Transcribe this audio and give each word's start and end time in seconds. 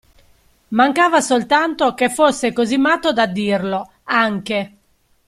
Mancava 0.69 1.21
soltanto 1.21 1.93
che 1.93 2.09
fosse 2.09 2.53
così 2.53 2.79
matto 2.79 3.13
da 3.13 3.27
dirlo, 3.27 3.91
anche! 4.05 4.77